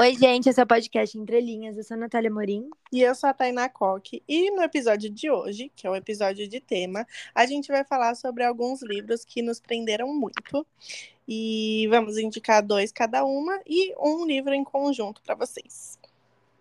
Oi, 0.00 0.16
gente, 0.16 0.48
esse 0.48 0.58
é 0.58 0.64
o 0.64 0.66
podcast 0.66 1.18
Entre 1.18 1.38
Linhas. 1.42 1.76
Eu 1.76 1.84
sou 1.84 1.94
a 1.94 1.98
Natália 1.98 2.30
Morim. 2.30 2.70
E 2.90 3.02
eu 3.02 3.14
sou 3.14 3.28
a 3.28 3.34
Tainá 3.34 3.68
Coque. 3.68 4.22
E 4.26 4.50
no 4.50 4.62
episódio 4.62 5.10
de 5.10 5.30
hoje, 5.30 5.70
que 5.76 5.86
é 5.86 5.90
o 5.90 5.94
episódio 5.94 6.48
de 6.48 6.58
tema, 6.58 7.06
a 7.34 7.44
gente 7.44 7.68
vai 7.68 7.84
falar 7.84 8.14
sobre 8.14 8.42
alguns 8.42 8.80
livros 8.80 9.26
que 9.26 9.42
nos 9.42 9.60
prenderam 9.60 10.08
muito. 10.08 10.66
E 11.28 11.86
vamos 11.90 12.16
indicar 12.16 12.62
dois 12.62 12.90
cada 12.90 13.26
uma 13.26 13.60
e 13.66 13.94
um 14.00 14.24
livro 14.24 14.54
em 14.54 14.64
conjunto 14.64 15.20
para 15.20 15.34
vocês. 15.34 15.98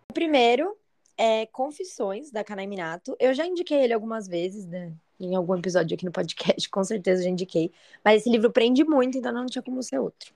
O 0.10 0.14
primeiro 0.14 0.76
é 1.18 1.46
Confissões, 1.46 2.32
da 2.32 2.44
Kanai 2.44 2.68
Minato. 2.68 3.16
Eu 3.22 3.34
já 3.34 3.48
indiquei 3.48 3.82
ele 3.82 3.94
algumas 3.94 4.28
vezes, 4.28 4.66
né? 4.66 4.92
Em 5.18 5.34
algum 5.34 5.56
episódio 5.56 5.96
aqui 5.96 6.04
no 6.04 6.12
podcast, 6.12 6.68
com 6.70 6.84
certeza 6.84 7.24
já 7.24 7.30
indiquei. 7.30 7.72
Mas 8.04 8.20
esse 8.20 8.30
livro 8.30 8.52
prende 8.52 8.84
muito, 8.84 9.18
então 9.18 9.32
não 9.32 9.46
tinha 9.46 9.62
como 9.62 9.82
ser 9.82 10.00
outro. 10.00 10.34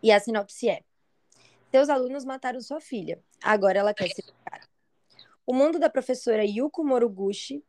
E 0.00 0.12
a 0.12 0.20
sinopse 0.20 0.68
é: 0.68 0.82
Seus 1.72 1.88
alunos 1.88 2.22
mataram 2.22 2.60
sua 2.60 2.82
filha. 2.82 3.18
Agora 3.42 3.78
ela 3.78 3.94
quer 3.94 4.08
se 4.10 4.20
vingar. 4.20 4.68
O 5.46 5.54
mundo 5.54 5.78
da 5.78 5.88
professora 5.88 6.44
Yuko 6.44 6.84
Moruguchi 6.84 7.64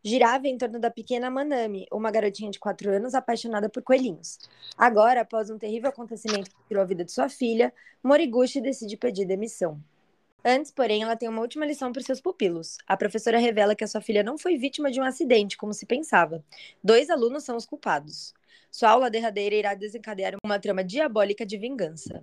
girava 0.00 0.46
em 0.46 0.56
torno 0.56 0.78
da 0.78 0.92
pequena 0.92 1.28
Manami, 1.28 1.84
uma 1.92 2.12
garotinha 2.12 2.52
de 2.52 2.60
4 2.60 2.88
anos 2.94 3.16
apaixonada 3.16 3.68
por 3.68 3.82
coelhinhos. 3.82 4.38
Agora, 4.76 5.22
após 5.22 5.50
um 5.50 5.58
terrível 5.58 5.88
acontecimento 5.88 6.50
que 6.50 6.68
tirou 6.68 6.80
a 6.80 6.86
vida 6.86 7.04
de 7.04 7.10
sua 7.10 7.28
filha, 7.28 7.74
Moriguchi 8.00 8.60
decide 8.60 8.96
pedir 8.96 9.26
demissão. 9.26 9.82
Antes, 10.44 10.70
porém, 10.70 11.02
ela 11.02 11.16
tem 11.16 11.28
uma 11.28 11.42
última 11.42 11.66
lição 11.66 11.90
para 11.90 12.00
seus 12.00 12.20
pupilos. 12.20 12.78
A 12.86 12.96
professora 12.96 13.40
revela 13.40 13.74
que 13.74 13.82
a 13.82 13.88
sua 13.88 14.00
filha 14.00 14.22
não 14.22 14.38
foi 14.38 14.56
vítima 14.56 14.88
de 14.88 15.00
um 15.00 15.04
acidente, 15.04 15.56
como 15.56 15.74
se 15.74 15.84
pensava. 15.84 16.44
Dois 16.82 17.10
alunos 17.10 17.42
são 17.42 17.56
os 17.56 17.66
culpados. 17.66 18.32
Sua 18.70 18.90
aula 18.90 19.10
derradeira 19.10 19.56
irá 19.56 19.74
desencadear 19.74 20.36
uma 20.44 20.60
trama 20.60 20.84
diabólica 20.84 21.44
de 21.44 21.58
vingança. 21.58 22.22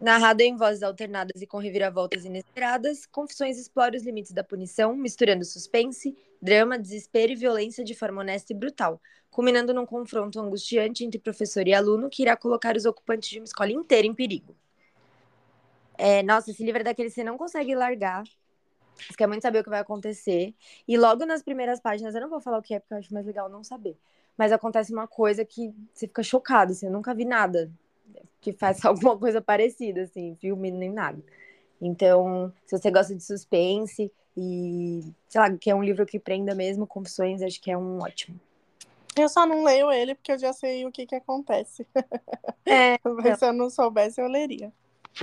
Narrado 0.00 0.42
em 0.42 0.54
vozes 0.54 0.84
alternadas 0.84 1.42
e 1.42 1.46
com 1.46 1.58
reviravoltas 1.58 2.24
inesperadas, 2.24 3.04
Confissões 3.04 3.58
explora 3.58 3.96
os 3.96 4.04
limites 4.04 4.30
da 4.30 4.44
punição, 4.44 4.94
misturando 4.94 5.44
suspense, 5.44 6.16
drama, 6.40 6.78
desespero 6.78 7.32
e 7.32 7.34
violência 7.34 7.82
de 7.82 7.94
forma 7.94 8.20
honesta 8.20 8.52
e 8.52 8.56
brutal, 8.56 9.00
culminando 9.28 9.74
num 9.74 9.84
confronto 9.84 10.38
angustiante 10.38 11.04
entre 11.04 11.18
professor 11.18 11.66
e 11.66 11.74
aluno 11.74 12.08
que 12.08 12.22
irá 12.22 12.36
colocar 12.36 12.76
os 12.76 12.84
ocupantes 12.84 13.28
de 13.28 13.40
uma 13.40 13.44
escola 13.44 13.72
inteira 13.72 14.06
em 14.06 14.14
perigo. 14.14 14.54
É, 15.96 16.22
nossa, 16.22 16.52
esse 16.52 16.64
livro 16.64 16.80
é 16.80 16.84
daquele 16.84 17.08
que 17.08 17.16
você 17.16 17.24
não 17.24 17.36
consegue 17.36 17.74
largar. 17.74 18.22
Você 18.94 19.14
quer 19.16 19.26
muito 19.26 19.42
saber 19.42 19.58
o 19.58 19.64
que 19.64 19.70
vai 19.70 19.80
acontecer. 19.80 20.54
E 20.86 20.96
logo 20.96 21.26
nas 21.26 21.42
primeiras 21.42 21.80
páginas, 21.80 22.14
eu 22.14 22.20
não 22.20 22.30
vou 22.30 22.40
falar 22.40 22.58
o 22.58 22.62
que 22.62 22.74
é, 22.74 22.78
porque 22.78 22.94
eu 22.94 22.98
acho 22.98 23.12
mais 23.12 23.26
legal 23.26 23.48
não 23.48 23.64
saber. 23.64 23.96
Mas 24.36 24.52
acontece 24.52 24.92
uma 24.92 25.08
coisa 25.08 25.44
que 25.44 25.74
você 25.92 26.06
fica 26.06 26.22
chocado, 26.22 26.70
assim, 26.70 26.88
nunca 26.88 27.12
vi 27.12 27.24
nada 27.24 27.68
que 28.40 28.52
faça 28.52 28.88
alguma 28.88 29.16
coisa 29.18 29.40
parecida, 29.40 30.02
assim, 30.02 30.36
filme 30.36 30.70
nem 30.70 30.90
nada. 30.90 31.22
Então, 31.80 32.52
se 32.66 32.76
você 32.76 32.90
gosta 32.90 33.14
de 33.14 33.22
suspense 33.22 34.10
e, 34.36 35.02
sei 35.28 35.40
lá, 35.40 35.50
que 35.56 35.70
é 35.70 35.74
um 35.74 35.82
livro 35.82 36.04
que 36.06 36.18
prenda 36.18 36.54
mesmo, 36.54 36.86
Confissões, 36.86 37.42
acho 37.42 37.60
que 37.60 37.70
é 37.70 37.78
um 37.78 38.00
ótimo. 38.00 38.38
Eu 39.16 39.28
só 39.28 39.46
não 39.46 39.64
leio 39.64 39.90
ele 39.90 40.14
porque 40.14 40.32
eu 40.32 40.38
já 40.38 40.52
sei 40.52 40.86
o 40.86 40.92
que 40.92 41.06
que 41.06 41.14
acontece. 41.14 41.86
É, 42.64 42.98
Mas 43.04 43.38
se 43.38 43.44
eu 43.44 43.52
não 43.52 43.68
soubesse, 43.68 44.20
eu 44.20 44.28
leria. 44.28 44.72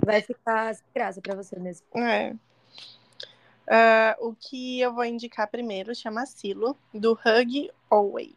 Vai 0.03 0.21
ficar 0.21 0.75
sem 0.75 0.85
graça 0.93 1.21
para 1.21 1.35
você 1.35 1.57
mesmo. 1.57 1.85
É. 1.95 2.35
Uh, 3.67 4.29
o 4.29 4.35
que 4.35 4.79
eu 4.79 4.93
vou 4.93 5.05
indicar 5.05 5.49
primeiro 5.49 5.95
chama 5.95 6.25
Silo, 6.25 6.77
do 6.93 7.13
Hug 7.13 7.71
Away. 7.89 8.35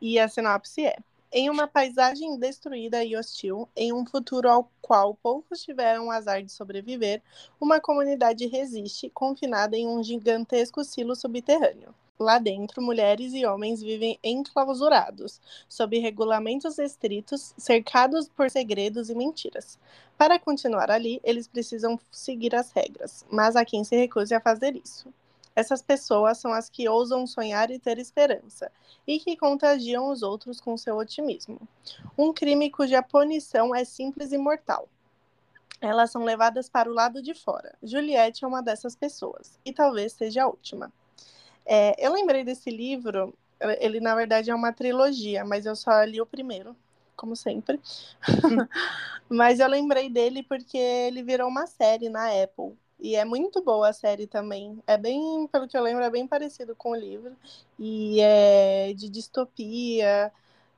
E 0.00 0.18
a 0.18 0.28
sinopse 0.28 0.84
é: 0.84 0.96
Em 1.38 1.50
uma 1.50 1.68
paisagem 1.68 2.38
destruída 2.38 3.04
e 3.04 3.14
hostil, 3.14 3.68
em 3.76 3.92
um 3.92 4.06
futuro 4.06 4.48
ao 4.48 4.72
qual 4.80 5.14
poucos 5.14 5.60
tiveram 5.60 6.06
o 6.06 6.10
azar 6.10 6.42
de 6.42 6.50
sobreviver, 6.50 7.20
uma 7.60 7.78
comunidade 7.78 8.46
resiste, 8.46 9.10
confinada 9.10 9.76
em 9.76 9.86
um 9.86 10.02
gigantesco 10.02 10.82
silo 10.82 11.14
subterrâneo. 11.14 11.94
Lá 12.18 12.38
dentro, 12.38 12.80
mulheres 12.80 13.34
e 13.34 13.44
homens 13.44 13.82
vivem 13.82 14.18
enclausurados, 14.24 15.38
sob 15.68 15.98
regulamentos 15.98 16.78
estritos, 16.78 17.52
cercados 17.58 18.30
por 18.30 18.48
segredos 18.48 19.10
e 19.10 19.14
mentiras. 19.14 19.78
Para 20.16 20.38
continuar 20.38 20.90
ali, 20.90 21.20
eles 21.22 21.46
precisam 21.46 22.00
seguir 22.10 22.54
as 22.54 22.72
regras, 22.72 23.26
mas 23.30 23.56
há 23.56 23.64
quem 23.66 23.84
se 23.84 23.94
recuse 23.94 24.34
a 24.34 24.40
fazer 24.40 24.74
isso. 24.74 25.12
Essas 25.56 25.80
pessoas 25.80 26.36
são 26.36 26.52
as 26.52 26.68
que 26.68 26.86
ousam 26.86 27.26
sonhar 27.26 27.70
e 27.70 27.78
ter 27.78 27.98
esperança, 27.98 28.70
e 29.06 29.18
que 29.18 29.38
contagiam 29.38 30.10
os 30.10 30.22
outros 30.22 30.60
com 30.60 30.76
seu 30.76 30.98
otimismo. 30.98 31.58
Um 32.16 32.30
crime 32.30 32.70
cuja 32.70 33.02
punição 33.02 33.74
é 33.74 33.82
simples 33.82 34.32
e 34.32 34.38
mortal. 34.38 34.86
Elas 35.80 36.10
são 36.10 36.24
levadas 36.24 36.68
para 36.68 36.90
o 36.90 36.94
lado 36.94 37.22
de 37.22 37.32
fora. 37.32 37.74
Juliette 37.82 38.44
é 38.44 38.46
uma 38.46 38.62
dessas 38.62 38.94
pessoas, 38.94 39.58
e 39.64 39.72
talvez 39.72 40.12
seja 40.12 40.42
a 40.42 40.46
última. 40.46 40.92
É, 41.64 41.94
eu 42.06 42.12
lembrei 42.12 42.44
desse 42.44 42.70
livro, 42.70 43.34
ele 43.80 43.98
na 43.98 44.14
verdade 44.14 44.50
é 44.50 44.54
uma 44.54 44.74
trilogia, 44.74 45.42
mas 45.42 45.64
eu 45.64 45.74
só 45.74 46.04
li 46.04 46.20
o 46.20 46.26
primeiro, 46.26 46.76
como 47.16 47.34
sempre. 47.34 47.80
mas 49.26 49.58
eu 49.58 49.68
lembrei 49.68 50.10
dele 50.10 50.42
porque 50.42 50.76
ele 50.76 51.22
virou 51.22 51.48
uma 51.48 51.66
série 51.66 52.10
na 52.10 52.28
Apple. 52.42 52.76
E 52.98 53.14
é 53.14 53.24
muito 53.24 53.62
boa 53.62 53.88
a 53.90 53.92
série 53.92 54.26
também. 54.26 54.82
É 54.86 54.96
bem, 54.96 55.46
pelo 55.48 55.68
que 55.68 55.76
eu 55.76 55.82
lembro, 55.82 56.02
é 56.02 56.10
bem 56.10 56.26
parecido 56.26 56.74
com 56.74 56.90
o 56.90 56.96
livro. 56.96 57.36
E 57.78 58.20
é 58.20 58.92
de 58.94 59.08
distopia. 59.08 60.32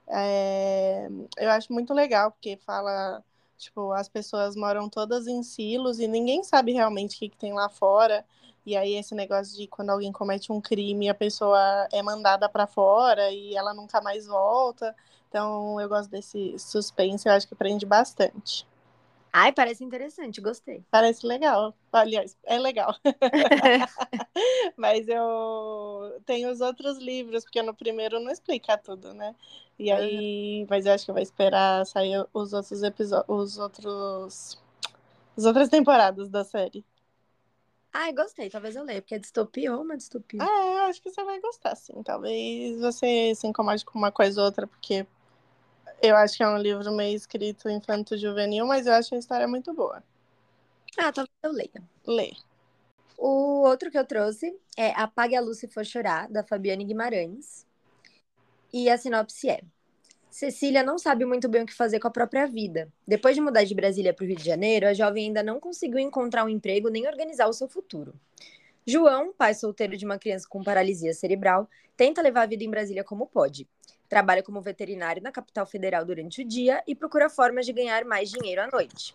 É... 0.08 1.08
Eu 1.38 1.50
acho 1.50 1.72
muito 1.72 1.94
legal, 1.94 2.32
porque 2.32 2.56
fala, 2.56 3.22
tipo, 3.56 3.92
as 3.92 4.08
pessoas 4.08 4.56
moram 4.56 4.88
todas 4.88 5.26
em 5.26 5.42
silos 5.42 6.00
e 6.00 6.08
ninguém 6.08 6.42
sabe 6.42 6.72
realmente 6.72 7.16
o 7.16 7.18
que, 7.20 7.28
que 7.28 7.36
tem 7.36 7.52
lá 7.52 7.68
fora. 7.68 8.24
E 8.66 8.76
aí 8.76 8.94
esse 8.94 9.14
negócio 9.14 9.56
de 9.56 9.66
quando 9.66 9.90
alguém 9.90 10.12
comete 10.12 10.52
um 10.52 10.60
crime, 10.60 11.08
a 11.08 11.14
pessoa 11.14 11.88
é 11.92 12.02
mandada 12.02 12.48
para 12.48 12.66
fora 12.66 13.30
e 13.30 13.54
ela 13.56 13.72
nunca 13.72 14.00
mais 14.00 14.26
volta. 14.26 14.94
Então 15.28 15.80
eu 15.80 15.88
gosto 15.88 16.10
desse 16.10 16.58
suspense, 16.58 17.28
eu 17.28 17.32
acho 17.32 17.48
que 17.48 17.54
prende 17.54 17.86
bastante. 17.86 18.66
Ai, 19.32 19.52
parece 19.52 19.84
interessante, 19.84 20.40
gostei. 20.40 20.84
Parece 20.90 21.26
legal. 21.26 21.74
Aliás, 21.92 22.36
é 22.44 22.58
legal. 22.58 22.94
Mas 24.76 25.06
eu 25.08 26.20
tenho 26.24 26.50
os 26.50 26.60
outros 26.60 26.98
livros, 26.98 27.44
porque 27.44 27.62
no 27.62 27.74
primeiro 27.74 28.20
não 28.20 28.30
explica 28.30 28.78
tudo, 28.78 29.12
né? 29.12 29.34
E 29.78 29.92
aí, 29.92 30.66
mas 30.68 30.86
eu 30.86 30.92
acho 30.92 31.06
que 31.06 31.12
vai 31.12 31.22
esperar 31.22 31.86
sair 31.86 32.26
os 32.34 32.52
outros 32.52 32.82
episódios, 32.82 33.28
os 33.28 33.58
outros 33.58 34.58
as 35.36 35.44
outras 35.44 35.68
temporadas 35.68 36.28
da 36.28 36.42
série. 36.42 36.84
Ai, 37.92 38.12
gostei. 38.12 38.50
Talvez 38.50 38.74
eu 38.74 38.82
leia, 38.82 39.00
porque 39.00 39.14
é 39.14 39.18
distopia 39.18 39.74
ou 39.74 39.82
uma 39.82 39.96
distopia? 39.96 40.42
Ah, 40.42 40.66
eu 40.66 40.84
acho 40.84 41.00
que 41.00 41.10
você 41.10 41.22
vai 41.22 41.40
gostar, 41.40 41.76
sim. 41.76 42.02
Talvez 42.02 42.80
você 42.80 43.32
se 43.34 43.46
incomode 43.46 43.84
com 43.84 43.98
uma 43.98 44.10
coisa 44.10 44.40
ou 44.40 44.46
outra, 44.46 44.66
porque 44.66 45.06
eu 46.02 46.16
acho 46.16 46.36
que 46.36 46.42
é 46.42 46.48
um 46.48 46.58
livro 46.58 46.92
meio 46.92 47.16
escrito 47.16 47.68
infanto-juvenil, 47.68 48.66
mas 48.66 48.86
eu 48.86 48.92
acho 48.92 49.14
a 49.14 49.18
história 49.18 49.48
muito 49.48 49.72
boa. 49.72 50.02
Ah, 50.96 51.12
talvez 51.12 51.34
eu 51.42 51.52
leia. 51.52 51.82
Lê. 52.06 52.32
O 53.16 53.62
outro 53.66 53.90
que 53.90 53.98
eu 53.98 54.04
trouxe 54.04 54.56
é 54.76 54.90
Apague 54.92 55.34
a 55.34 55.40
Luz 55.40 55.58
se 55.58 55.68
for 55.68 55.84
chorar, 55.84 56.28
da 56.28 56.44
Fabiane 56.44 56.84
Guimarães. 56.84 57.66
E 58.72 58.88
a 58.88 58.96
sinopse 58.96 59.48
é: 59.48 59.60
Cecília 60.30 60.82
não 60.82 60.98
sabe 60.98 61.24
muito 61.24 61.48
bem 61.48 61.62
o 61.62 61.66
que 61.66 61.74
fazer 61.74 61.98
com 61.98 62.06
a 62.06 62.12
própria 62.12 62.46
vida. 62.46 62.92
Depois 63.06 63.34
de 63.34 63.40
mudar 63.40 63.64
de 63.64 63.74
Brasília 63.74 64.14
para 64.14 64.24
o 64.24 64.26
Rio 64.26 64.36
de 64.36 64.44
Janeiro, 64.44 64.86
a 64.86 64.94
jovem 64.94 65.26
ainda 65.26 65.42
não 65.42 65.58
conseguiu 65.58 65.98
encontrar 65.98 66.44
um 66.44 66.48
emprego 66.48 66.88
nem 66.88 67.08
organizar 67.08 67.48
o 67.48 67.52
seu 67.52 67.68
futuro. 67.68 68.14
João, 68.90 69.34
pai 69.34 69.52
solteiro 69.52 69.98
de 69.98 70.06
uma 70.06 70.18
criança 70.18 70.46
com 70.48 70.64
paralisia 70.64 71.12
cerebral, 71.12 71.68
tenta 71.94 72.22
levar 72.22 72.44
a 72.44 72.46
vida 72.46 72.64
em 72.64 72.70
Brasília 72.70 73.04
como 73.04 73.26
pode. 73.26 73.68
Trabalha 74.08 74.42
como 74.42 74.62
veterinário 74.62 75.22
na 75.22 75.30
capital 75.30 75.66
federal 75.66 76.06
durante 76.06 76.40
o 76.40 76.44
dia 76.48 76.82
e 76.86 76.94
procura 76.94 77.28
formas 77.28 77.66
de 77.66 77.74
ganhar 77.74 78.06
mais 78.06 78.30
dinheiro 78.30 78.62
à 78.62 78.66
noite. 78.66 79.14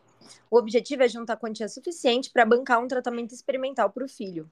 O 0.51 0.59
objetivo 0.59 1.01
é 1.01 1.07
juntar 1.07 1.37
quantia 1.37 1.67
suficiente 1.67 2.29
para 2.29 2.45
bancar 2.45 2.83
um 2.83 2.87
tratamento 2.87 3.33
experimental 3.33 3.89
para 3.89 4.05
o 4.05 4.07
filho. 4.07 4.47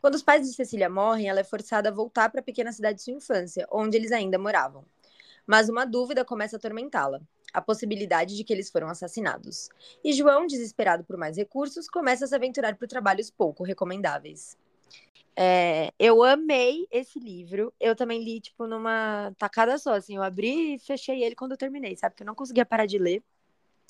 Quando 0.00 0.14
os 0.14 0.22
pais 0.22 0.48
de 0.48 0.54
Cecília 0.54 0.88
morrem, 0.88 1.28
ela 1.28 1.40
é 1.40 1.44
forçada 1.44 1.88
a 1.88 1.92
voltar 1.92 2.30
para 2.30 2.38
a 2.38 2.44
pequena 2.44 2.70
cidade 2.70 2.98
de 2.98 3.02
sua 3.02 3.12
infância, 3.12 3.66
onde 3.72 3.96
eles 3.96 4.12
ainda 4.12 4.38
moravam. 4.38 4.84
Mas 5.46 5.68
uma 5.68 5.84
dúvida 5.84 6.24
começa 6.24 6.56
a 6.56 6.58
atormentá-la: 6.58 7.20
a 7.52 7.60
possibilidade 7.60 8.36
de 8.36 8.44
que 8.44 8.52
eles 8.52 8.70
foram 8.70 8.88
assassinados. 8.88 9.68
E 10.02 10.12
João, 10.12 10.46
desesperado 10.46 11.04
por 11.04 11.16
mais 11.16 11.36
recursos, 11.36 11.88
começa 11.88 12.24
a 12.24 12.28
se 12.28 12.34
aventurar 12.34 12.76
por 12.76 12.88
trabalhos 12.88 13.30
pouco 13.30 13.62
recomendáveis. 13.62 14.56
É, 15.36 15.92
eu 15.98 16.22
amei 16.22 16.86
esse 16.90 17.18
livro. 17.18 17.72
Eu 17.80 17.96
também 17.96 18.22
li, 18.22 18.40
tipo, 18.40 18.66
numa 18.66 19.32
tacada 19.38 19.76
só, 19.78 19.94
assim. 19.94 20.16
Eu 20.16 20.22
abri 20.22 20.74
e 20.74 20.78
fechei 20.78 21.22
ele 21.22 21.34
quando 21.34 21.52
eu 21.52 21.58
terminei, 21.58 21.96
sabe? 21.96 22.12
Porque 22.14 22.22
eu 22.22 22.26
não 22.26 22.34
conseguia 22.34 22.64
parar 22.64 22.86
de 22.86 22.98
ler. 22.98 23.22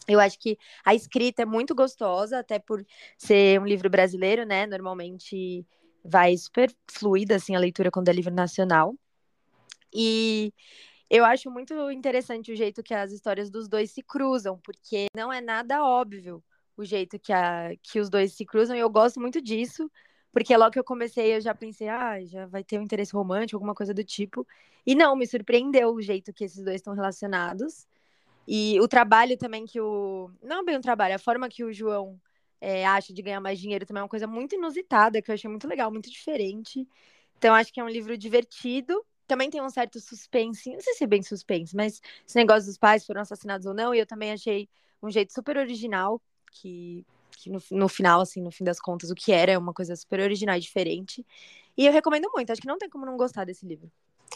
Eu 0.06 0.20
acho 0.20 0.38
que 0.38 0.58
a 0.84 0.94
escrita 0.94 1.42
é 1.42 1.46
muito 1.46 1.74
gostosa, 1.74 2.38
até 2.38 2.58
por 2.58 2.84
ser 3.16 3.60
um 3.60 3.66
livro 3.66 3.88
brasileiro, 3.88 4.44
né? 4.44 4.66
Normalmente 4.66 5.66
vai 6.04 6.36
super 6.36 6.70
fluida, 6.90 7.36
assim, 7.36 7.56
a 7.56 7.58
leitura 7.58 7.90
quando 7.90 8.08
é 8.08 8.12
livro 8.12 8.34
nacional. 8.34 8.94
E 9.92 10.52
eu 11.10 11.24
acho 11.24 11.50
muito 11.50 11.90
interessante 11.90 12.52
o 12.52 12.56
jeito 12.56 12.82
que 12.82 12.94
as 12.94 13.12
histórias 13.12 13.50
dos 13.50 13.68
dois 13.68 13.90
se 13.90 14.02
cruzam, 14.02 14.58
porque 14.58 15.06
não 15.14 15.32
é 15.32 15.40
nada 15.40 15.84
óbvio 15.84 16.42
o 16.76 16.84
jeito 16.84 17.18
que, 17.18 17.32
a, 17.32 17.70
que 17.82 18.00
os 18.00 18.10
dois 18.10 18.32
se 18.34 18.44
cruzam, 18.44 18.76
e 18.76 18.80
eu 18.80 18.90
gosto 18.90 19.20
muito 19.20 19.40
disso, 19.40 19.90
porque 20.32 20.56
logo 20.56 20.72
que 20.72 20.78
eu 20.78 20.84
comecei 20.84 21.36
eu 21.36 21.40
já 21.40 21.54
pensei, 21.54 21.88
ah, 21.88 22.22
já 22.24 22.46
vai 22.46 22.64
ter 22.64 22.78
um 22.78 22.82
interesse 22.82 23.12
romântico, 23.12 23.56
alguma 23.56 23.74
coisa 23.74 23.94
do 23.94 24.02
tipo. 24.02 24.46
E 24.84 24.94
não, 24.94 25.14
me 25.14 25.26
surpreendeu 25.26 25.94
o 25.94 26.02
jeito 26.02 26.32
que 26.32 26.44
esses 26.44 26.62
dois 26.64 26.76
estão 26.76 26.94
relacionados. 26.94 27.86
E 28.46 28.78
o 28.80 28.88
trabalho 28.88 29.36
também 29.38 29.64
que 29.64 29.80
o. 29.80 30.30
Não 30.42 30.64
bem 30.64 30.76
o 30.76 30.80
trabalho, 30.80 31.14
a 31.14 31.18
forma 31.18 31.48
que 31.48 31.64
o 31.64 31.72
João 31.72 32.20
é, 32.60 32.84
acha 32.84 33.12
de 33.12 33.22
ganhar 33.22 33.40
mais 33.40 33.58
dinheiro 33.60 33.86
também 33.86 34.00
é 34.00 34.02
uma 34.02 34.08
coisa 34.08 34.26
muito 34.26 34.54
inusitada, 34.56 35.22
que 35.22 35.30
eu 35.30 35.34
achei 35.34 35.48
muito 35.48 35.68
legal, 35.68 35.90
muito 35.90 36.10
diferente. 36.10 36.86
Então, 37.38 37.54
acho 37.54 37.72
que 37.72 37.80
é 37.80 37.84
um 37.84 37.88
livro 37.88 38.16
divertido. 38.18 39.04
Também 39.26 39.48
tem 39.48 39.62
um 39.62 39.70
certo 39.70 40.00
suspense, 40.00 40.70
não 40.70 40.80
sei 40.80 40.94
se 40.94 41.04
é 41.04 41.06
bem 41.06 41.22
suspense, 41.22 41.74
mas 41.74 42.00
esse 42.26 42.36
negócio 42.36 42.66
dos 42.66 42.76
pais 42.76 43.06
foram 43.06 43.22
assassinados 43.22 43.66
ou 43.66 43.74
não, 43.74 43.94
e 43.94 43.98
eu 43.98 44.06
também 44.06 44.32
achei 44.32 44.68
um 45.02 45.10
jeito 45.10 45.32
super 45.32 45.56
original, 45.56 46.20
que, 46.50 47.04
que 47.30 47.50
no, 47.50 47.62
no 47.70 47.88
final, 47.88 48.20
assim, 48.20 48.42
no 48.42 48.50
fim 48.50 48.64
das 48.64 48.80
contas, 48.80 49.10
o 49.10 49.14
que 49.14 49.32
era 49.32 49.52
é 49.52 49.58
uma 49.58 49.72
coisa 49.72 49.96
super 49.96 50.20
original 50.20 50.56
e 50.56 50.60
diferente. 50.60 51.24
E 51.76 51.86
eu 51.86 51.92
recomendo 51.92 52.30
muito, 52.34 52.50
acho 52.50 52.60
que 52.60 52.68
não 52.68 52.78
tem 52.78 52.88
como 52.88 53.06
não 53.06 53.16
gostar 53.16 53.44
desse 53.44 53.66
livro. 53.66 53.90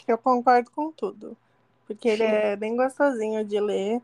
Eu 0.07 0.17
concordo 0.17 0.71
com 0.71 0.91
tudo 0.91 1.37
porque 1.89 2.07
ele 2.07 2.21
é 2.21 2.55
bem 2.55 2.75
gostosinho 2.75 3.43
de 3.43 3.59
ler 3.59 3.99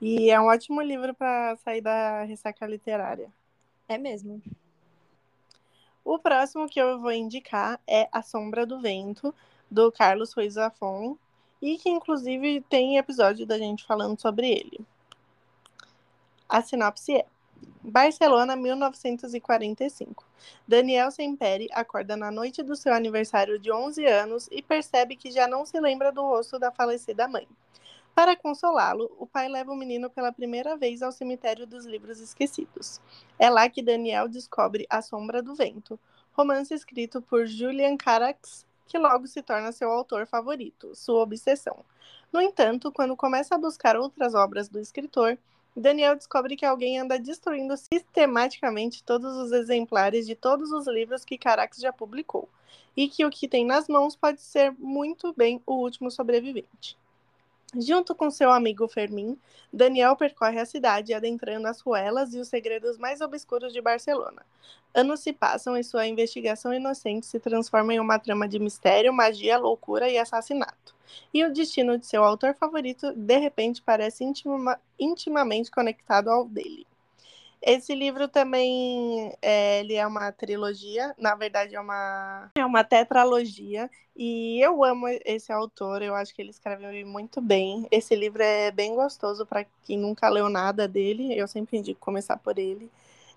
e 0.00 0.30
é 0.30 0.40
um 0.40 0.44
ótimo 0.44 0.80
livro 0.80 1.12
para 1.12 1.56
sair 1.56 1.80
da 1.80 2.22
ressaca 2.22 2.64
literária. 2.64 3.28
É 3.88 3.98
mesmo. 3.98 4.40
O 6.04 6.16
próximo 6.16 6.68
que 6.68 6.80
eu 6.80 7.00
vou 7.00 7.10
indicar 7.10 7.80
é 7.88 8.08
A 8.12 8.22
Sombra 8.22 8.64
do 8.64 8.80
Vento, 8.80 9.34
do 9.74 9.90
Carlos 9.90 10.32
Ruiz 10.32 10.54
Zafon, 10.54 11.18
e 11.60 11.76
que 11.76 11.90
inclusive 11.90 12.60
tem 12.70 12.96
episódio 12.96 13.44
da 13.44 13.58
gente 13.58 13.84
falando 13.84 14.20
sobre 14.20 14.48
ele. 14.48 14.80
A 16.48 16.62
sinopse 16.62 17.16
é: 17.16 17.26
Barcelona, 17.82 18.54
1945. 18.54 20.24
Daniel 20.68 21.10
Semperi 21.10 21.68
acorda 21.72 22.16
na 22.16 22.30
noite 22.30 22.62
do 22.62 22.76
seu 22.76 22.94
aniversário 22.94 23.58
de 23.58 23.72
11 23.72 24.06
anos 24.06 24.48
e 24.52 24.62
percebe 24.62 25.16
que 25.16 25.32
já 25.32 25.48
não 25.48 25.66
se 25.66 25.80
lembra 25.80 26.12
do 26.12 26.22
rosto 26.22 26.58
da 26.58 26.70
falecida 26.70 27.26
mãe. 27.26 27.48
Para 28.14 28.36
consolá-lo, 28.36 29.10
o 29.18 29.26
pai 29.26 29.48
leva 29.48 29.72
o 29.72 29.76
menino 29.76 30.08
pela 30.08 30.30
primeira 30.30 30.76
vez 30.76 31.02
ao 31.02 31.10
cemitério 31.10 31.66
dos 31.66 31.84
livros 31.84 32.20
esquecidos. 32.20 33.00
É 33.38 33.50
lá 33.50 33.68
que 33.68 33.82
Daniel 33.82 34.28
descobre 34.28 34.86
A 34.88 35.02
Sombra 35.02 35.42
do 35.42 35.54
Vento, 35.54 35.98
romance 36.32 36.72
escrito 36.72 37.20
por 37.20 37.46
Julian 37.46 37.96
Carax, 37.96 38.64
que 38.86 38.98
logo 38.98 39.26
se 39.26 39.42
torna 39.42 39.72
seu 39.72 39.90
autor 39.90 40.26
favorito, 40.26 40.94
sua 40.94 41.22
obsessão. 41.22 41.84
No 42.32 42.40
entanto, 42.40 42.92
quando 42.92 43.16
começa 43.16 43.54
a 43.54 43.58
buscar 43.58 43.96
outras 43.96 44.34
obras 44.34 44.68
do 44.68 44.80
escritor, 44.80 45.38
Daniel 45.76 46.14
descobre 46.14 46.56
que 46.56 46.64
alguém 46.64 46.98
anda 46.98 47.18
destruindo 47.18 47.76
sistematicamente 47.76 49.02
todos 49.02 49.36
os 49.36 49.52
exemplares 49.52 50.26
de 50.26 50.34
todos 50.34 50.70
os 50.70 50.86
livros 50.86 51.24
que 51.24 51.38
Carax 51.38 51.78
já 51.78 51.92
publicou, 51.92 52.48
e 52.96 53.08
que 53.08 53.24
o 53.24 53.30
que 53.30 53.48
tem 53.48 53.66
nas 53.66 53.88
mãos 53.88 54.14
pode 54.14 54.40
ser 54.40 54.72
muito 54.78 55.32
bem 55.32 55.60
o 55.66 55.74
último 55.74 56.10
sobrevivente. 56.10 56.96
Junto 57.76 58.14
com 58.14 58.30
seu 58.30 58.52
amigo 58.52 58.86
Fermin, 58.86 59.36
Daniel 59.72 60.14
percorre 60.14 60.60
a 60.60 60.66
cidade, 60.66 61.12
adentrando 61.12 61.66
as 61.66 61.80
ruelas 61.80 62.32
e 62.32 62.38
os 62.38 62.46
segredos 62.46 62.96
mais 62.98 63.20
obscuros 63.20 63.72
de 63.72 63.80
Barcelona. 63.80 64.46
Anos 64.94 65.20
se 65.20 65.32
passam 65.32 65.76
e 65.76 65.82
sua 65.82 66.06
investigação 66.06 66.72
inocente 66.72 67.26
se 67.26 67.40
transforma 67.40 67.92
em 67.92 67.98
uma 67.98 68.18
trama 68.18 68.46
de 68.46 68.60
mistério, 68.60 69.12
magia, 69.12 69.58
loucura 69.58 70.08
e 70.08 70.16
assassinato. 70.16 70.94
E 71.32 71.44
o 71.44 71.52
destino 71.52 71.98
de 71.98 72.06
seu 72.06 72.22
autor 72.22 72.54
favorito, 72.54 73.12
de 73.12 73.38
repente, 73.38 73.82
parece 73.82 74.22
intima, 74.22 74.80
intimamente 74.98 75.70
conectado 75.70 76.30
ao 76.30 76.44
dele. 76.44 76.86
Esse 77.66 77.94
livro 77.94 78.28
também 78.28 79.34
é, 79.40 79.80
ele 79.80 79.94
é 79.94 80.06
uma 80.06 80.30
trilogia, 80.30 81.14
na 81.16 81.34
verdade 81.34 81.74
é 81.74 81.80
uma, 81.80 82.50
é 82.54 82.64
uma 82.66 82.84
tetralogia, 82.84 83.90
e 84.14 84.60
eu 84.60 84.84
amo 84.84 85.08
esse 85.24 85.50
autor, 85.50 86.02
eu 86.02 86.14
acho 86.14 86.34
que 86.34 86.42
ele 86.42 86.50
escreve 86.50 87.04
muito 87.04 87.40
bem. 87.40 87.88
Esse 87.90 88.14
livro 88.14 88.42
é 88.42 88.70
bem 88.70 88.94
gostoso 88.94 89.46
para 89.46 89.64
quem 89.82 89.98
nunca 89.98 90.28
leu 90.28 90.50
nada 90.50 90.86
dele, 90.86 91.34
eu 91.34 91.48
sempre 91.48 91.78
indico 91.78 91.98
começar 91.98 92.36
por 92.36 92.58
ele. 92.58 92.90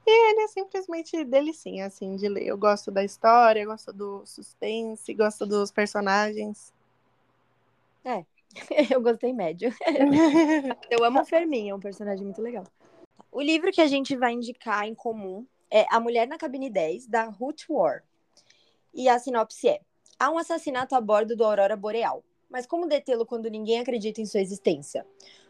E 0.06 0.30
ele 0.32 0.42
é 0.42 0.48
simplesmente 0.50 1.24
delicinha, 1.24 1.86
assim, 1.86 2.18
de 2.18 2.28
ler. 2.28 2.48
Eu 2.48 2.58
gosto 2.58 2.92
da 2.92 3.06
história, 3.06 3.66
gosto 3.66 3.94
do 3.94 4.26
suspense, 4.26 5.14
gosto 5.14 5.46
dos 5.46 5.72
personagens. 5.72 6.74
É, 8.04 8.26
eu 8.94 9.02
gostei 9.02 9.32
médio. 9.32 9.74
eu 10.92 11.04
amo 11.06 11.22
o 11.22 11.26
Fermin, 11.26 11.70
é 11.70 11.76
um 11.76 11.80
personagem 11.80 12.26
muito 12.26 12.42
legal. 12.42 12.66
O 13.38 13.42
livro 13.44 13.72
que 13.72 13.82
a 13.82 13.86
gente 13.86 14.16
vai 14.16 14.34
indicar 14.34 14.88
em 14.88 14.96
comum 14.96 15.46
é 15.70 15.86
A 15.92 16.00
Mulher 16.00 16.28
na 16.28 16.40
Cabine 16.40 16.72
10, 16.72 17.06
da 17.06 17.26
Ruth 17.26 17.70
War. 17.70 18.04
E 18.92 19.08
a 19.08 19.20
sinopse 19.20 19.70
é: 19.70 19.80
Há 20.18 20.32
um 20.32 20.40
assassinato 20.40 20.96
a 20.96 21.00
bordo 21.00 21.36
do 21.36 21.44
Aurora 21.44 21.78
Boreal. 21.78 22.24
Mas 22.50 22.66
como 22.66 22.88
detê-lo 22.88 23.28
quando 23.28 23.48
ninguém 23.48 23.80
acredita 23.80 24.20
em 24.20 24.26
sua 24.26 24.42
existência? 24.42 25.06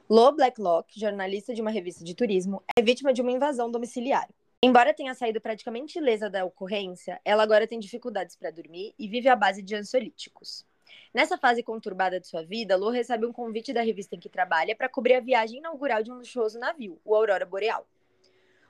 Lo 0.10 0.34
Blacklock, 0.34 1.00
jornalista 1.00 1.54
de 1.54 1.62
uma 1.62 1.72
revista 1.72 2.04
de 2.04 2.14
turismo, 2.14 2.62
é 2.78 2.82
vítima 2.82 3.14
de 3.14 3.22
uma 3.22 3.32
invasão 3.32 3.72
domiciliar. 3.72 4.28
Embora 4.62 4.94
tenha 4.94 5.14
saído 5.14 5.40
praticamente 5.40 5.98
ilesa 5.98 6.30
da 6.30 6.44
ocorrência, 6.44 7.22
ela 7.24 7.42
agora 7.42 7.66
tem 7.66 7.80
dificuldades 7.80 8.36
para 8.36 8.52
dormir 8.52 8.94
e 9.00 9.08
vive 9.08 9.30
à 9.30 9.36
base 9.38 9.62
de 9.62 9.74
ansiolíticos. 9.74 10.66
Nessa 11.14 11.38
fase 11.38 11.64
conturbada 11.64 12.20
de 12.20 12.28
sua 12.28 12.44
vida, 12.44 12.76
Lô 12.76 12.90
recebe 12.90 13.26
um 13.26 13.34
convite 13.34 13.74
da 13.74 13.82
revista 13.82 14.16
em 14.16 14.20
que 14.20 14.30
trabalha 14.30 14.76
para 14.76 14.90
cobrir 14.90 15.16
a 15.16 15.20
viagem 15.20 15.60
inaugural 15.60 16.04
de 16.04 16.12
um 16.12 16.16
luxuoso 16.16 16.60
navio, 16.60 17.00
o 17.04 17.16
Aurora 17.16 17.46
Boreal. 17.46 17.88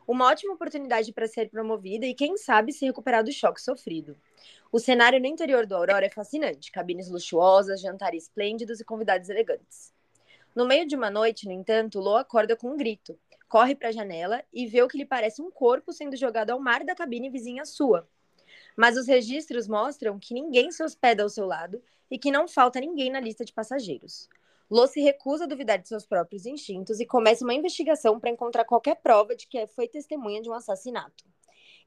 Uma 0.08 0.28
ótima 0.28 0.54
oportunidade 0.54 1.12
para 1.12 1.28
ser 1.28 1.50
promovida 1.50 2.06
e, 2.06 2.14
quem 2.14 2.38
sabe, 2.38 2.72
se 2.72 2.86
recuperar 2.86 3.24
do 3.26 3.32
choque 3.32 3.62
sofrido. 3.62 4.16
O 4.72 4.80
cenário 4.80 5.20
no 5.20 5.26
interior 5.26 5.66
do 5.66 5.76
Aurora 5.76 6.06
é 6.06 6.10
fascinante: 6.10 6.72
cabines 6.72 7.10
luxuosas, 7.10 7.82
jantares 7.82 8.24
esplêndidos 8.24 8.80
e 8.80 8.86
convidados 8.86 9.30
elegantes. 9.30 9.94
No 10.56 10.66
meio 10.66 10.88
de 10.88 10.96
uma 10.96 11.12
noite, 11.12 11.46
no 11.46 11.52
entanto, 11.52 12.00
Lô 12.00 12.16
acorda 12.16 12.56
com 12.56 12.70
um 12.72 12.78
grito, 12.78 13.20
corre 13.50 13.76
para 13.76 13.90
a 13.90 13.92
janela 13.92 14.44
e 14.54 14.66
vê 14.66 14.82
o 14.82 14.88
que 14.88 14.98
lhe 14.98 15.06
parece 15.06 15.42
um 15.42 15.52
corpo 15.52 15.92
sendo 15.92 16.16
jogado 16.16 16.52
ao 16.52 16.60
mar 16.60 16.86
da 16.86 16.96
cabine 16.96 17.30
vizinha 17.30 17.66
sua. 17.66 18.08
Mas 18.78 18.96
os 18.96 19.08
registros 19.08 19.68
mostram 19.68 20.20
que 20.20 20.36
ninguém 20.36 20.72
se 20.72 20.84
hospeda 20.84 21.24
ao 21.24 21.30
seu 21.30 21.48
lado 21.48 21.82
e 22.12 22.20
que 22.20 22.30
não 22.30 22.48
falta 22.48 22.80
ninguém 22.80 23.10
na 23.10 23.20
lista 23.20 23.44
de 23.44 23.52
passageiros. 23.52 24.30
Lô 24.70 24.86
se 24.86 25.02
recusa 25.02 25.46
a 25.46 25.48
duvidar 25.48 25.80
de 25.80 25.88
seus 25.88 26.06
próprios 26.06 26.46
instintos 26.46 27.00
e 27.00 27.06
começa 27.06 27.44
uma 27.44 27.54
investigação 27.54 28.20
para 28.20 28.30
encontrar 28.30 28.66
qualquer 28.66 28.98
prova 28.98 29.36
de 29.36 29.48
que 29.48 29.66
foi 29.68 29.88
testemunha 29.88 30.42
de 30.42 30.50
um 30.50 30.54
assassinato. 30.54 31.26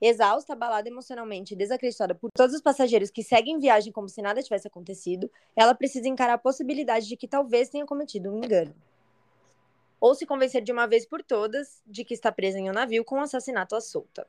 Exausta, 0.00 0.55
abalada 0.55 0.88
emocionalmente 0.88 1.53
e 1.53 1.57
desacreditada 1.57 2.15
por 2.15 2.31
todos 2.35 2.57
os 2.57 2.62
passageiros 2.62 3.11
que 3.11 3.23
seguem 3.23 3.59
viagem 3.59 3.93
como 3.93 4.09
se 4.09 4.23
nada 4.23 4.43
tivesse 4.43 4.67
acontecido, 4.67 5.31
ela 5.55 5.75
precisa 5.75 6.09
encarar 6.09 6.35
a 6.35 6.38
possibilidade 6.38 7.07
de 7.07 7.17
que 7.17 7.29
talvez 7.29 7.69
tenha 7.69 7.85
cometido 7.85 8.33
um 8.33 8.38
engano. 8.38 8.75
Ou 10.00 10.15
se 10.15 10.25
convencer 10.25 10.62
de 10.62 10.73
uma 10.73 10.87
vez 10.87 11.05
por 11.05 11.23
todas 11.23 11.83
de 11.87 12.03
que 12.03 12.15
está 12.15 12.33
presa 12.33 12.59
em 12.59 12.71
um 12.71 12.73
navio 12.73 13.05
com 13.05 13.17
um 13.17 13.21
assassinato 13.21 13.76
à 13.76 13.81
solta. 13.81 14.26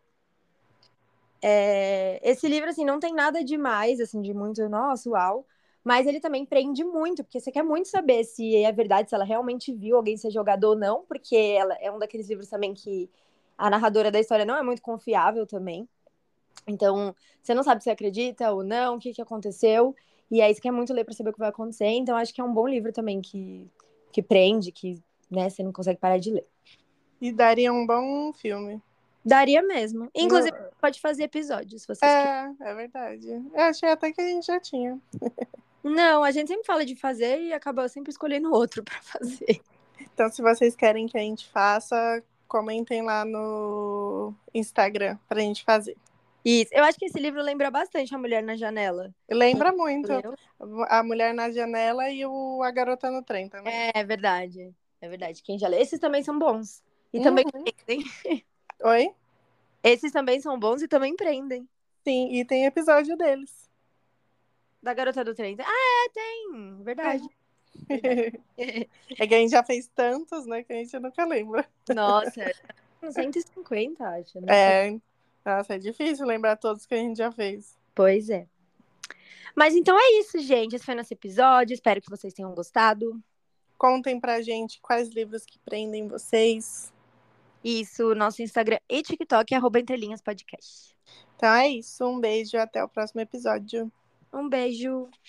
É... 1.42 2.20
Esse 2.24 2.48
livro, 2.48 2.70
assim, 2.70 2.86
não 2.86 3.00
tem 3.00 3.14
nada 3.14 3.44
demais, 3.44 4.00
assim, 4.00 4.22
de 4.22 4.34
muito, 4.34 4.68
nossa, 4.70 5.10
uau, 5.10 5.46
mas 5.84 6.06
ele 6.06 6.20
também 6.20 6.46
prende 6.46 6.84
muito, 6.84 7.24
porque 7.24 7.40
você 7.40 7.52
quer 7.52 7.64
muito 7.64 7.88
saber 7.88 8.24
se 8.24 8.56
é 8.56 8.72
verdade, 8.72 9.10
se 9.10 9.16
ela 9.16 9.26
realmente 9.26 9.74
viu 9.74 9.98
alguém 9.98 10.16
ser 10.16 10.30
jogado 10.32 10.66
ou 10.66 10.76
não, 10.76 11.04
porque 11.06 11.36
ela 11.36 11.76
é 11.82 11.92
um 11.92 11.98
daqueles 11.98 12.30
livros 12.30 12.48
também 12.48 12.74
que 12.74 13.10
a 13.58 13.70
narradora 13.70 14.12
da 14.12 14.20
história 14.20 14.46
não 14.46 14.56
é 14.56 14.64
muito 14.64 14.82
confiável 14.82 15.46
também. 15.46 15.88
Então, 16.68 17.16
você 17.42 17.54
não 17.54 17.64
sabe 17.64 17.84
se 17.84 17.90
acredita 17.90 18.52
ou 18.52 18.64
não, 18.64 18.96
o 18.96 19.00
que, 19.00 19.14
que 19.14 19.22
aconteceu. 19.22 19.96
E 20.30 20.40
é 20.42 20.50
isso 20.50 20.62
que 20.62 20.68
é 20.68 20.72
muito 20.72 20.94
ler 20.94 21.04
para 21.04 21.14
saber 21.14 21.32
o 21.32 21.34
que 21.34 21.40
vai 21.40 21.50
acontecer. 21.50 21.88
Então, 21.88 22.16
acho 22.16 22.34
que 22.34 22.40
é 22.40 22.44
um 22.44 22.54
bom 22.54 22.68
livro 22.68 22.92
também 22.92 23.22
que, 23.22 23.68
que 24.12 24.22
prende, 24.22 24.72
que 24.72 25.02
né, 25.30 25.50
você 25.50 25.64
não 25.64 25.74
consegue 25.74 26.00
parar 26.00 26.18
de 26.18 26.32
ler. 26.32 26.48
E 27.20 27.32
daria 27.32 27.74
um 27.74 27.86
bom 27.86 28.32
filme. 28.34 28.82
Daria 29.24 29.62
mesmo. 29.62 30.10
Inclusive, 30.16 30.58
não... 30.58 30.70
pode 30.80 31.00
fazer 31.00 31.24
episódios, 31.24 31.84
se 31.84 31.88
vocês 31.88 32.12
É, 32.12 32.52
é 32.60 32.76
verdade. 32.76 33.28
Eu 33.28 33.64
achei 33.64 33.90
até 33.90 34.12
que 34.12 34.22
a 34.22 34.28
gente 34.28 34.46
já 34.46 34.60
tinha. 34.60 35.00
Não, 35.84 36.24
a 36.24 36.32
gente 36.32 36.48
sempre 36.48 36.66
fala 36.66 36.86
de 36.86 36.96
fazer 36.96 37.42
e 37.42 37.54
acaba 37.54 37.88
sempre 37.88 38.12
escolhendo 38.12 38.54
outro 38.54 38.84
para 38.86 39.02
fazer. 39.02 39.62
Então, 40.00 40.30
se 40.30 40.42
vocês 40.42 40.76
querem 40.76 41.08
que 41.08 41.18
a 41.18 41.22
gente 41.22 41.48
faça, 41.50 42.24
comentem 42.48 43.02
lá 43.02 43.24
no 43.26 44.34
Instagram 44.54 45.18
pra 45.28 45.40
gente 45.40 45.64
fazer. 45.64 45.96
Isso. 46.44 46.72
Eu 46.74 46.84
acho 46.84 46.98
que 46.98 47.06
esse 47.06 47.20
livro 47.20 47.42
lembra 47.42 47.70
bastante 47.70 48.14
A 48.16 48.18
Mulher 48.18 48.42
na 48.42 48.56
Janela. 48.56 49.14
Lembra 49.30 49.72
muito. 49.72 50.12
A 50.90 51.04
Mulher 51.04 51.34
na 51.34 51.52
Janela 51.52 52.10
e 52.10 52.26
o 52.26 52.64
A 52.64 52.72
Garota 52.72 53.12
no 53.12 53.24
Trem 53.24 53.48
também. 53.48 53.74
É 53.94 54.04
verdade. 54.04 54.74
É 55.00 55.08
verdade. 55.08 55.44
Quem 55.44 55.60
já 55.60 55.68
lê. 55.68 55.80
Esses 55.80 56.00
também 56.00 56.24
são 56.24 56.38
bons. 56.38 56.84
E 57.14 57.18
uhum. 57.18 57.24
também 57.24 57.46
prendem. 57.48 58.04
Oi? 58.84 59.12
Esses 59.84 60.12
também 60.12 60.40
são 60.40 60.60
bons 60.60 60.82
e 60.82 60.88
também 60.88 61.16
prendem. 61.16 61.68
Sim, 62.04 62.34
e 62.34 62.46
tem 62.46 62.66
episódio 62.66 63.16
deles. 63.16 63.70
Da 64.82 64.94
garota 64.94 65.24
do 65.24 65.36
trem. 65.36 65.56
Ah, 65.60 66.06
é, 66.06 66.10
tem! 66.10 66.84
Verdade. 66.84 67.24
É 69.18 69.28
que 69.28 69.34
a 69.34 69.38
gente 69.38 69.52
já 69.52 69.64
fez 69.64 69.88
tantos, 69.96 70.46
né, 70.46 70.64
que 70.64 70.74
a 70.74 70.76
gente 70.76 70.98
nunca 71.00 71.26
lembra. 71.26 71.66
Nossa, 71.96 72.42
é 73.02 73.12
150, 73.12 74.06
acho. 74.06 74.42
Né? 74.42 74.48
É, 74.50 75.00
nossa, 75.46 75.76
é 75.76 75.80
difícil 75.80 76.26
lembrar 76.26 76.58
todos 76.58 76.86
que 76.86 76.94
a 76.94 76.98
gente 76.98 77.18
já 77.18 77.32
fez. 77.32 77.78
Pois 77.96 78.30
é. 78.30 78.46
Mas 79.56 79.76
então 79.76 79.98
é 79.98 80.20
isso, 80.20 80.40
gente. 80.40 80.76
Esse 80.76 80.86
foi 80.86 80.96
nosso 80.96 81.14
episódio. 81.14 81.74
Espero 81.74 82.02
que 82.02 82.10
vocês 82.10 82.34
tenham 82.34 82.54
gostado. 82.54 83.22
Contem 83.78 84.20
pra 84.20 84.42
gente 84.42 84.80
quais 84.82 85.10
livros 85.10 85.46
que 85.46 85.60
prendem 85.60 86.08
vocês. 86.08 86.92
Isso, 87.64 88.16
nosso 88.16 88.42
Instagram 88.42 88.80
e 88.90 89.04
TikTok 89.04 89.54
é 89.54 89.58
arroba 89.58 89.80
entrelinhaspodcast. 89.80 90.96
Então 91.36 91.54
é 91.54 91.70
isso, 91.70 92.06
um 92.06 92.20
beijo, 92.20 92.58
até 92.58 92.84
o 92.84 92.90
próximo 92.90 93.22
episódio. 93.22 93.92
Um 94.34 94.50
beijo. 94.50 95.12